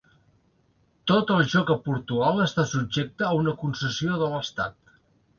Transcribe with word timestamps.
Tot 1.09 1.33
el 1.33 1.43
joc 1.53 1.67
a 1.73 1.75
Portugal 1.87 2.41
està 2.45 2.65
subjecte 2.71 3.27
a 3.27 3.35
una 3.41 3.53
concessió 3.65 4.17
de 4.23 4.31
l'estat. 4.33 4.93